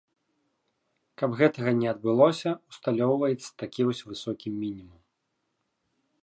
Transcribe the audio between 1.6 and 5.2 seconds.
не адбылося, усталёўваецца такі вось высокі мінімум.